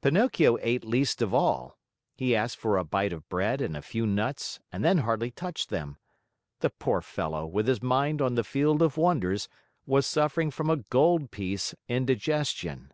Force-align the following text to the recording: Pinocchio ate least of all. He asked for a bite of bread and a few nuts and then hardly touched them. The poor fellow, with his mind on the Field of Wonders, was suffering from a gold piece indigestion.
Pinocchio 0.00 0.56
ate 0.62 0.86
least 0.86 1.20
of 1.20 1.34
all. 1.34 1.76
He 2.16 2.34
asked 2.34 2.56
for 2.56 2.78
a 2.78 2.82
bite 2.82 3.12
of 3.12 3.28
bread 3.28 3.60
and 3.60 3.76
a 3.76 3.82
few 3.82 4.06
nuts 4.06 4.58
and 4.72 4.82
then 4.82 4.96
hardly 5.04 5.30
touched 5.30 5.68
them. 5.68 5.98
The 6.60 6.70
poor 6.70 7.02
fellow, 7.02 7.44
with 7.46 7.66
his 7.68 7.82
mind 7.82 8.22
on 8.22 8.36
the 8.36 8.42
Field 8.42 8.80
of 8.80 8.96
Wonders, 8.96 9.50
was 9.84 10.06
suffering 10.06 10.50
from 10.50 10.70
a 10.70 10.76
gold 10.78 11.30
piece 11.30 11.74
indigestion. 11.88 12.92